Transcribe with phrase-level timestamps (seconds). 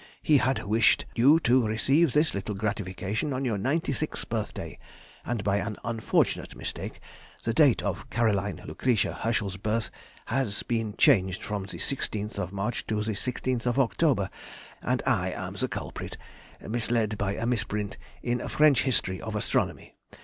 [0.23, 4.79] He had wished you to receive this little gratification on your ninety sixth birthday,
[5.23, 6.99] and by an unfortunate mistake
[7.43, 9.91] the date of Caroline Lucretia Herschel's birth
[10.25, 14.31] has been changed from the 16th of March to the 16th of October,
[14.81, 16.17] and I am the culprit,
[16.59, 19.93] misled by a misprint in a French history of astronomy.